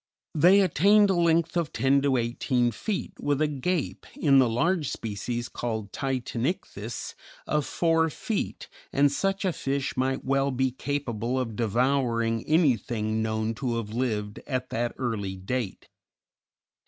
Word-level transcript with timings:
They 0.33 0.61
attained 0.61 1.11
a 1.11 1.13
length 1.13 1.55
of 1.55 1.71
ten 1.71 2.01
to 2.01 2.17
eighteen 2.17 2.71
feet, 2.71 3.13
with 3.19 3.39
a 3.39 3.47
gape, 3.47 4.07
in 4.15 4.39
the 4.39 4.49
large 4.49 4.89
species 4.89 5.47
called 5.47 5.91
Titanichthys, 5.91 7.13
of 7.45 7.67
four 7.67 8.09
feet, 8.09 8.67
and 8.91 9.11
such 9.11 9.45
a 9.45 9.53
fish 9.53 9.95
might 9.95 10.25
well 10.25 10.49
be 10.49 10.71
capable 10.71 11.37
of 11.39 11.55
devouring 11.55 12.43
anything 12.47 13.21
known 13.21 13.53
to 13.53 13.75
have 13.77 13.91
lived 13.91 14.39
at 14.47 14.71
that 14.71 14.95
early 14.97 15.35
date. 15.35 15.87